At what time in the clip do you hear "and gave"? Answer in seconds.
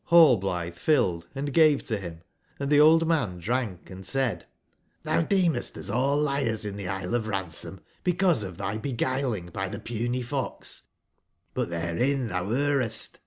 1.35-1.83